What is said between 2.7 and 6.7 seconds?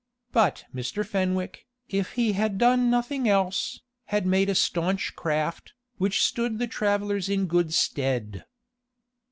nothing else, had made a staunch craft, which stood the